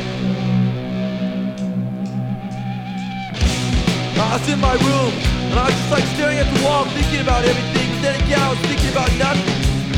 [4.13, 5.13] I was in my room,
[5.53, 8.01] and I was just like staring at the wall, thinking about everything.
[8.01, 9.62] Then again, I was thinking about nothing.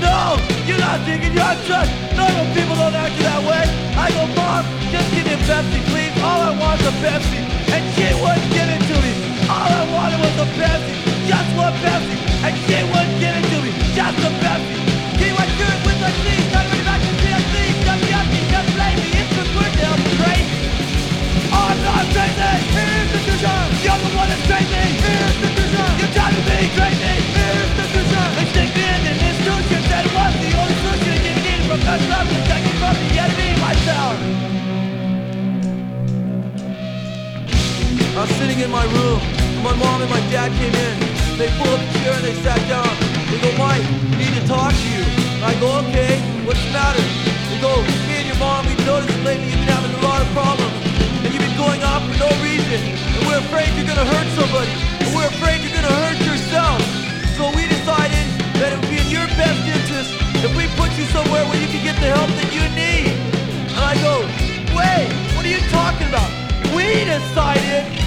[0.00, 0.36] No,
[0.66, 1.90] you're not thinking, you're drugs.
[2.16, 3.64] Normal people don't act that way.
[3.96, 6.12] I go, Mom, just give me a Pepsi, please.
[6.20, 7.40] All I want is a Pepsi.
[7.72, 9.12] And she wouldn't give it to me.
[9.48, 10.92] All I wanted was a Pepsi.
[11.28, 12.16] Just one Pepsi.
[12.44, 13.70] And she wouldn't give it to me.
[13.96, 14.76] Just a Pepsi.
[15.16, 16.46] He went through it with my sleeves.
[16.52, 17.54] Got me back to CSC.
[17.84, 19.08] Just got me, just blame me.
[19.16, 20.60] It's the good now, crazy.
[21.52, 22.52] I'm not crazy.
[22.76, 23.68] Here's the design.
[23.80, 24.82] You're the one that's crazy.
[25.00, 25.45] Here's the
[38.26, 39.20] was sitting in my room.
[39.62, 40.94] My mom and my dad came in.
[41.38, 42.90] They pulled up a chair and they sat down.
[43.30, 43.86] They go, Mike,
[44.18, 45.04] we need to talk to you.
[45.38, 47.02] And I go, okay, what's the matter?
[47.50, 47.72] They go,
[48.10, 50.74] me and your mom, we've noticed lately you've been having a lot of problems.
[51.22, 52.80] And you've been going off for no reason.
[53.14, 54.74] And we're afraid you're gonna hurt somebody.
[55.02, 56.78] And we're afraid you're gonna hurt yourself.
[57.38, 58.26] So we decided
[58.58, 60.10] that it would be in your best interest
[60.42, 63.12] if we put you somewhere where you can get the help that you need.
[63.76, 64.24] And I go,
[64.72, 66.32] wait, what are you talking about?
[66.72, 68.05] We decided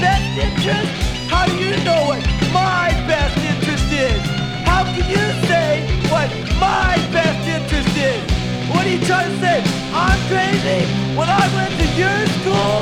[0.00, 0.92] best interest?
[1.32, 2.20] How do you know what
[2.52, 4.20] my best interest is?
[4.68, 6.28] How can you say what
[6.60, 8.20] my best interest is?
[8.68, 9.58] What are you trying to say?
[9.92, 10.84] I'm crazy?
[11.16, 12.76] When I went to your school,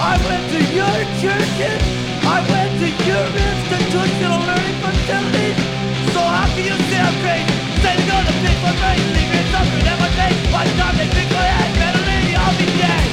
[0.00, 1.80] I went to your churches,
[2.24, 5.58] I went to your institutional learning facilities.
[6.16, 7.52] So how can you say I'm crazy?
[7.84, 10.32] Say no to people crazy, leaving suffering every day.
[10.48, 13.06] By the time they think my head, better leave, I'll be dead.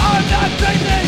[0.00, 1.07] I'm not crazy!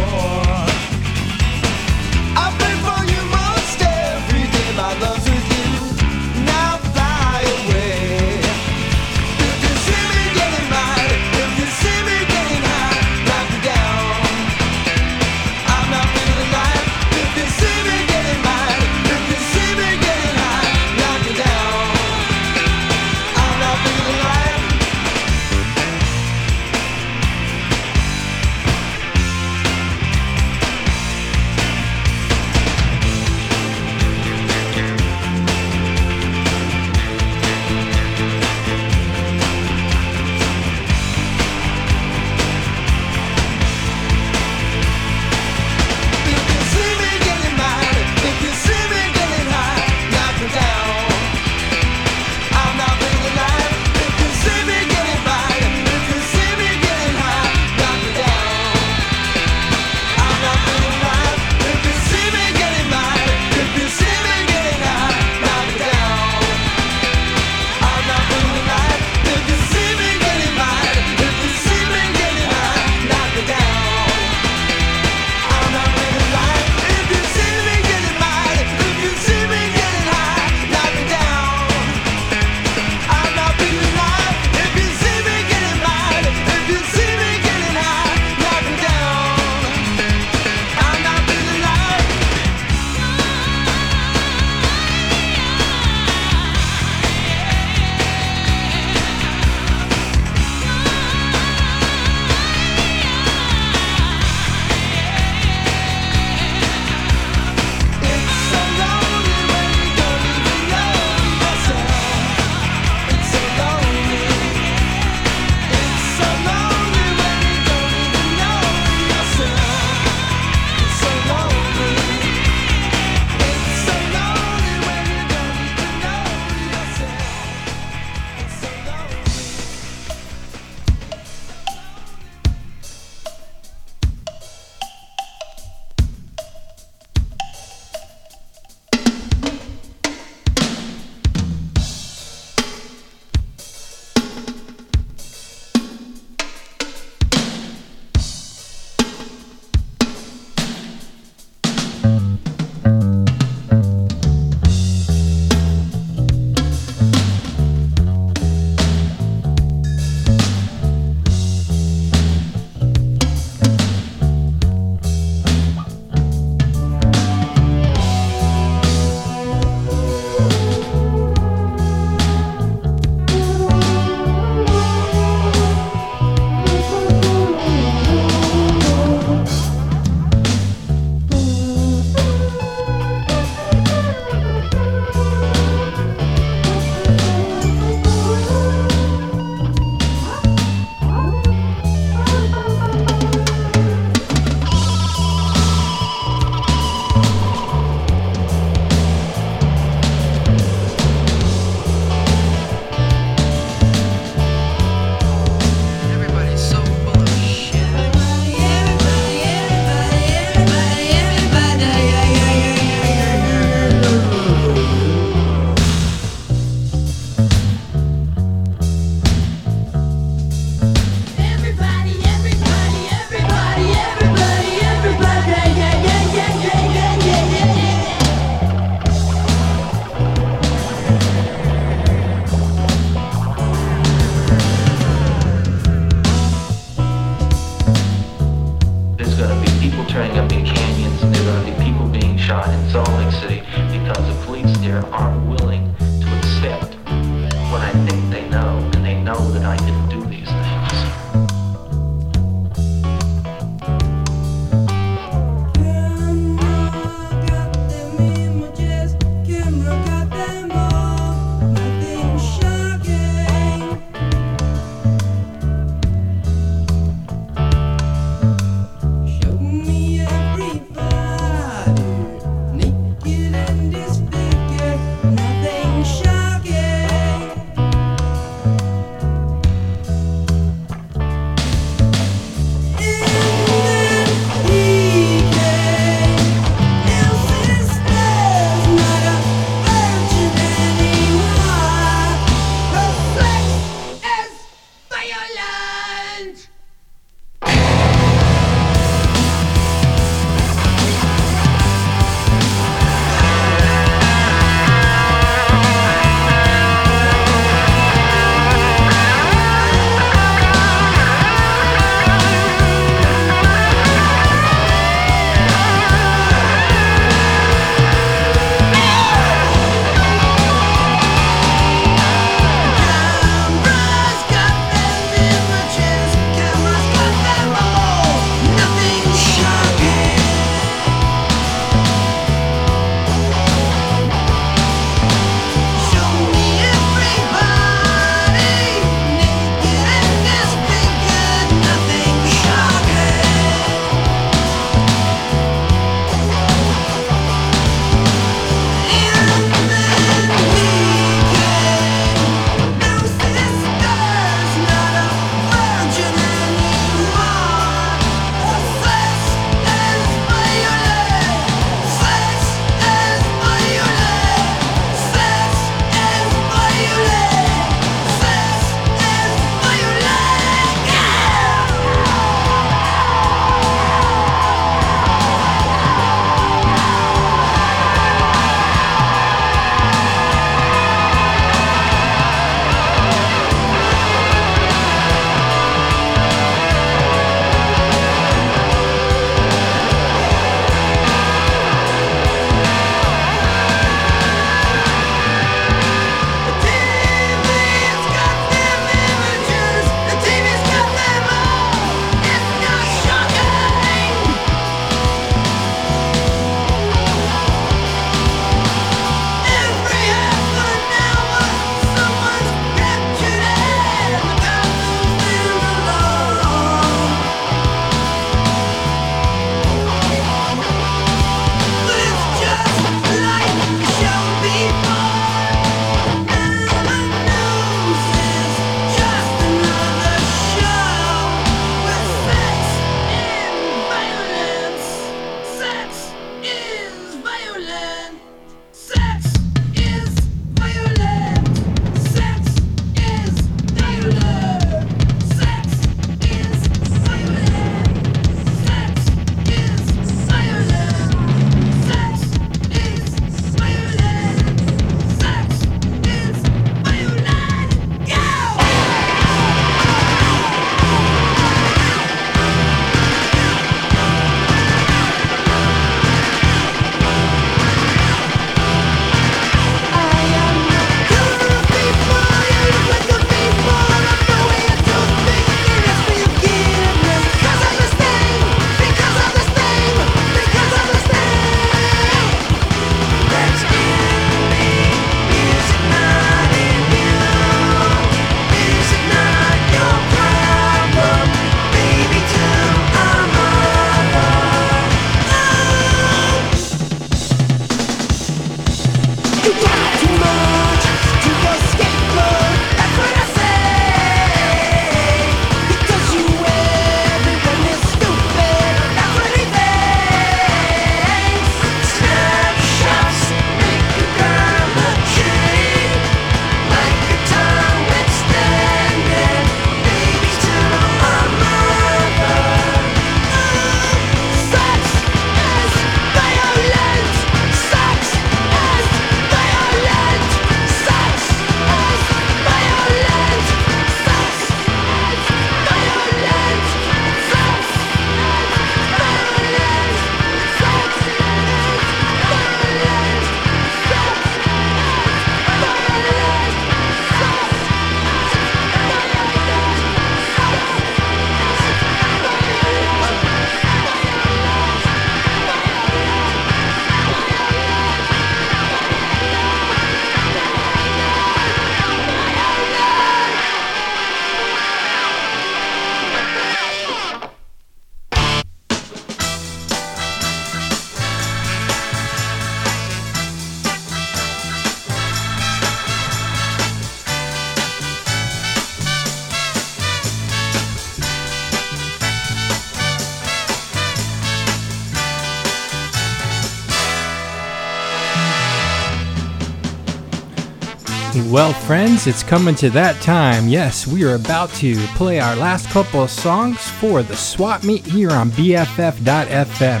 [591.60, 593.68] Well, friends, it's coming to that time.
[593.68, 598.02] Yes, we are about to play our last couple of songs for the swap meet
[598.06, 600.00] here on BFF.FM.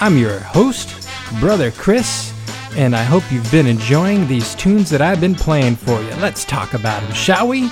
[0.00, 1.08] I'm your host,
[1.40, 2.32] Brother Chris,
[2.76, 6.14] and I hope you've been enjoying these tunes that I've been playing for you.
[6.20, 7.70] Let's talk about them, shall we?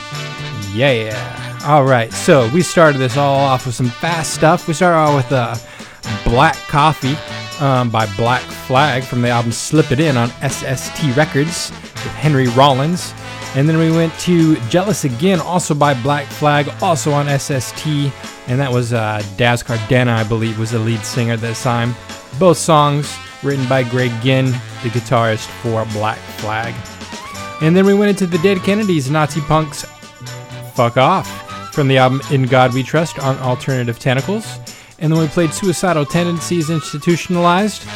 [0.73, 1.61] Yeah.
[1.65, 4.66] All right, so we started this all off with some fast stuff.
[4.66, 5.55] We started off with uh,
[6.24, 7.15] Black Coffee
[7.65, 11.70] um, by Black Flag from the album Slip It In on SST Records
[12.04, 13.14] with Henry Rollins.
[13.54, 17.86] And then we went to Jealous Again, also by Black Flag, also on SST.
[18.48, 21.94] And that was uh, Dez Cadena, I believe, was the lead singer this time.
[22.38, 26.74] Both songs written by Greg Ginn, the guitarist for Black Flag.
[27.60, 29.84] And then we went into the Dead Kennedys, Nazi Punks
[30.74, 31.28] Fuck Off
[31.72, 34.58] from the album In God We Trust on Alternative Tentacles.
[34.98, 37.86] And then we played Suicidal Tendencies Institutionalized.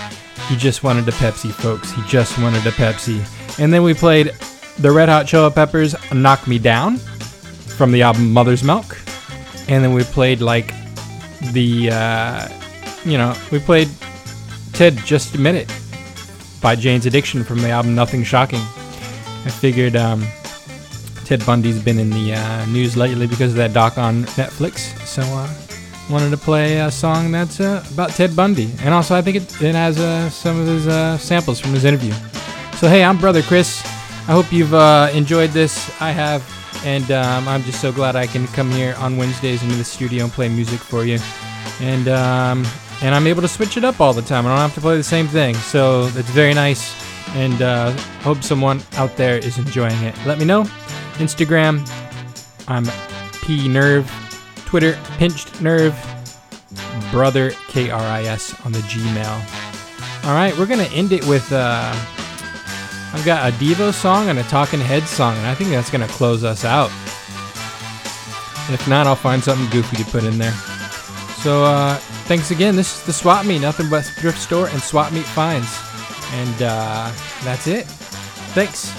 [0.49, 1.91] He just wanted a Pepsi, folks.
[1.93, 3.25] He just wanted a Pepsi.
[3.59, 4.33] And then we played
[4.79, 8.99] the Red Hot Chili Peppers Knock Me Down from the album Mother's Milk.
[9.69, 10.75] And then we played like
[11.53, 12.49] the, uh,
[13.05, 13.89] you know, we played
[14.73, 15.75] Ted Just Admit It
[16.61, 18.61] by Jane's Addiction from the album Nothing Shocking.
[18.61, 20.27] I figured um,
[21.25, 24.79] Ted Bundy's been in the uh, news lately because of that doc on Netflix.
[25.07, 25.53] So uh,
[26.11, 28.71] wanted to play a song that's uh, about Ted Bundy.
[28.81, 31.85] And also, I think it, it has uh, some of his uh, samples from his
[31.85, 32.13] interview.
[32.77, 33.83] So, hey, I'm Brother Chris.
[34.29, 35.91] I hope you've uh, enjoyed this.
[35.99, 36.45] I have.
[36.85, 40.25] And um, I'm just so glad I can come here on Wednesdays into the studio
[40.25, 41.19] and play music for you.
[41.81, 42.67] And um,
[43.01, 44.45] and I'm able to switch it up all the time.
[44.47, 45.55] I don't have to play the same thing.
[45.55, 46.95] So it's very nice.
[47.35, 50.15] And uh, hope someone out there is enjoying it.
[50.27, 50.65] Let me know.
[51.15, 51.81] Instagram,
[52.69, 52.85] I'm
[53.41, 54.07] P Nerve.
[54.67, 55.97] Twitter, Pinched Nerve.
[57.11, 60.27] Brother K R I S on the Gmail.
[60.27, 61.51] All right, we're gonna end it with.
[61.51, 61.95] Uh,
[63.17, 66.07] I've got a Devo song and a Talking Heads song, and I think that's gonna
[66.07, 66.91] close us out.
[68.71, 70.53] If not, I'll find something goofy to put in there.
[71.41, 72.77] So uh, thanks again.
[72.77, 75.75] This is the Swap Meet, nothing but thrift store and Swap Meet finds,
[76.33, 77.11] and uh,
[77.43, 77.87] that's it.
[78.53, 78.91] Thanks.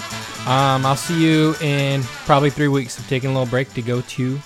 [0.48, 2.98] Um, I'll see you in probably three weeks.
[2.98, 4.40] I'm taking a little break to go to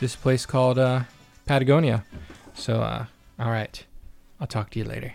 [0.00, 1.02] this place called uh,
[1.44, 2.06] Patagonia.
[2.54, 3.04] So, uh,
[3.38, 3.84] all right.
[4.40, 5.12] I'll talk to you later.